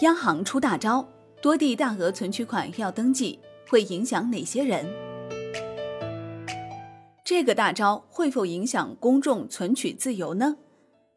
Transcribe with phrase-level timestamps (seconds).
[0.00, 1.08] 央行出大招，
[1.40, 4.86] 多地大额存取款要登记，会影响哪些人？
[7.24, 10.58] 这个大招会否影响公众存取自由呢？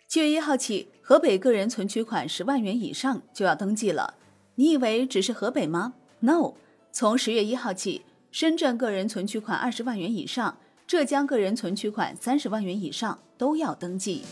[0.07, 4.13] 七月一号起，河北个人存取款十万元以上就要登记了。
[4.55, 6.53] 你以为只是河北吗？No，
[6.93, 10.57] 从十月一号起，深圳个人存取款二十万元以上，
[10.87, 14.23] 浙江个人存取款三十万元以上都要登记。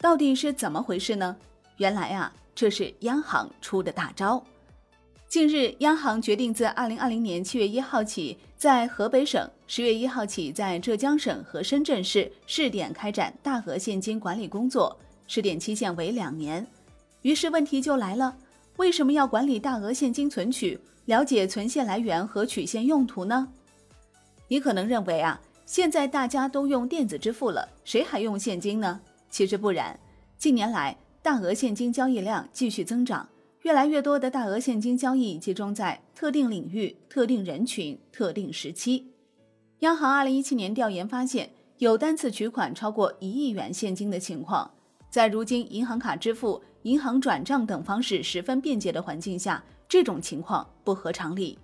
[0.00, 1.36] 到底是怎么回事呢？
[1.78, 4.42] 原来啊，这是央行出的大招。
[5.28, 14.96] 近日，央行决定自二零二零年七月一号起，在河北省；十月一号起，在浙江省和深圳市试点开展大额现金管理工作，
[15.26, 16.64] 试点期限为两年。
[17.22, 18.36] 于是问题就来了：
[18.76, 20.78] 为什么要管理大额现金存取？
[21.06, 23.48] 了解存现来源和取现用途呢？
[24.48, 29.00] 你可能认为啊，现在大家都用电子支付了，谁还用现金呢？
[29.36, 30.00] 其实不然，
[30.38, 33.28] 近年来大额现金交易量继续增长，
[33.64, 39.12] 越来越多的大额现金交易集中在特定领域、特定人群、特定时期。
[39.80, 44.70] 央行二零一七年调研发现，有单次取款超过一亿元现金的情况。
[45.10, 51.58] 在如今银行卡支付、银行转账等方式十分便捷的环境下，这种情况不合常理。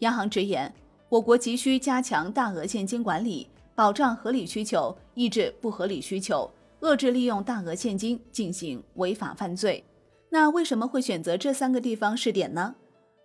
[0.00, 0.74] 央行直言，
[1.08, 6.50] 我国急需加强大额现金管理，保障合理需求，抑制不合理需求。
[6.84, 9.82] 遏制利用大额现金进行违法犯罪，
[10.28, 12.74] 那为什么会选择这三个地方试点呢？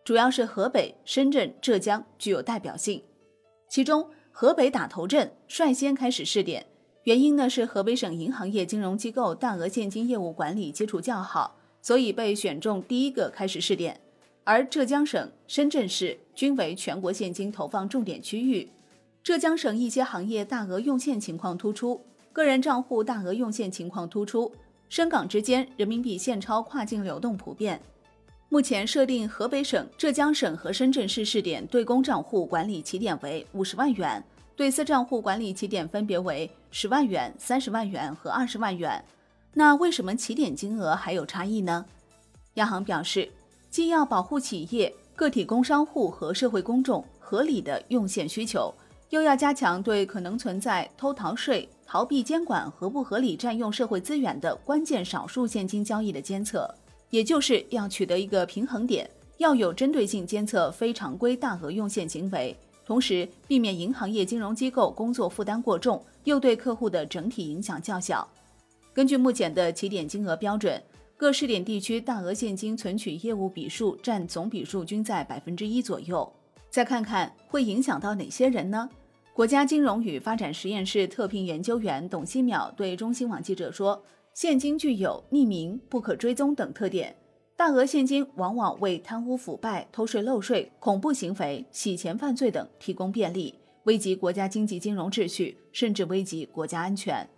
[0.05, 3.03] 主要是河北、深圳、浙江具有代表性。
[3.69, 6.67] 其中，河北打头阵，率先开始试点。
[7.03, 13.99] 原因呢是河北省银行业金融机构大额现金业务管理基础较好，所以被选中第一个开始试点。
[14.45, 18.71] 而浙江省、深圳市均为全国现金投放重点区域，
[19.21, 22.05] 浙江省一些行业大额用现情况突出。
[22.39, 24.49] 个人账户大额用现情况突出，
[24.87, 27.77] 深港之间人民币现钞跨境流动普遍。
[28.47, 34.23] 目前设定河北省、浙江省和深圳市试点对公账户管理起点为五十万元，
[34.55, 39.03] 对私账户管理起点分别为十万元、三十万元和二十万元。
[39.53, 41.85] 那为什么起点金额还有差异呢？
[42.53, 43.29] 央行表示，
[43.69, 48.73] 既要保护企业、个体工商户和社会公众合理的用现需求。
[49.09, 56.71] 又要加强对可能存在偷逃税、逃避监管和不合理占用社会资源的关键少数现金交易的监测，
[57.09, 62.55] 也就是要取得一个平衡点，要有针对性监测非常规大额用现行为，
[62.85, 68.29] 同时避免银行业金融机构工作负担过重，又对客户的整体影响较小。
[68.93, 70.79] 根据目前的起点金额标准，
[71.17, 76.31] 各试点地区大额现金存取业务笔数占总笔数均在百分之一左右。
[76.69, 78.87] 再看看会影响到哪些人呢？
[79.33, 84.03] 国家金融与发展实验室特聘研究员董希淼对中新网记者说
[84.33, 87.15] ：“现金具有匿名、不可追踪等特点，
[87.55, 97.29] 大额现金往往为贪污腐败、偷税漏税、恐怖行为、洗钱犯罪等提供便利，危及国家经济金融秩序，甚至危及国家安全。”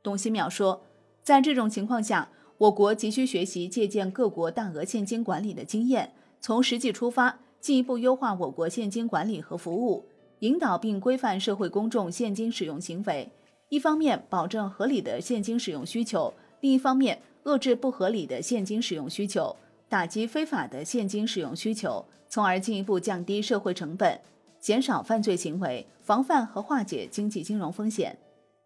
[0.00, 0.82] 董希淼说
[1.24, 10.04] ：“在这种情况下，我国急需学习借鉴各国大额现金管理的经验，从实际出发，进一步优化我国现金管理和服务。”
[10.40, 13.28] 引导并规范社会公众现金使用行为，
[13.68, 19.56] 一方面保证合理的现金使用需求，另一方面遏制不合理的现金使用需求，
[19.88, 24.20] 打击非法的现金使用需求，从而进一步降低社会成本，
[24.60, 28.16] 减少犯罪行为，防范和化解经济金融风险。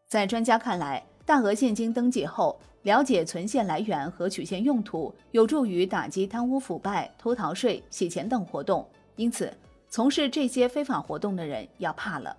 [0.07, 8.87] 在专家看来，大额现金登记后，了解存现来源和取现用途，有助于打击贪污腐败、偷逃税、洗钱等活动。
[9.17, 9.51] 因此。
[9.93, 12.35] 从事这些非法活动的人要怕了，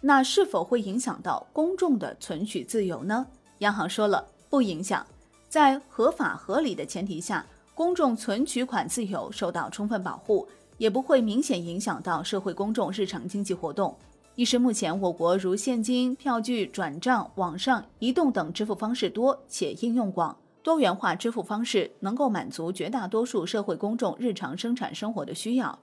[0.00, 3.26] 那是否会影响到公众的存取自由呢？
[3.58, 5.04] 央行说了，不影响，
[5.48, 7.44] 在合法合理的前提下，
[7.74, 10.46] 公众存取款自由受到充分保护，
[10.78, 13.92] 也不会明显影响到社会公众日常经济活动。
[14.36, 25.76] 一是目前我国如现金、票据、转账、网上、移动等支付方式多且应用广，多元化支付方式能够满足绝大多数社会公众日常生产生活的需要。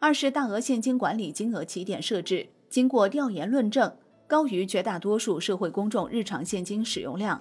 [0.00, 3.96] 二是大额现金管理金额起点设置经过调研论证，
[4.26, 7.40] 高于绝大多数社会公众日常现金使用量。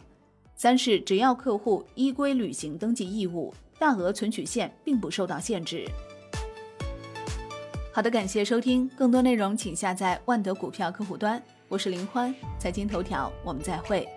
[0.56, 5.86] 三是只要客户依规履行登记义务，大额存取现并不受到限制。
[7.92, 11.42] 好的，感谢收听，更多内容请下载万德股票客户端。
[11.68, 14.08] 我是林欢，财经头条，我们再会。